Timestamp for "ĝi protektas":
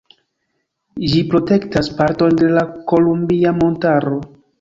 1.11-1.89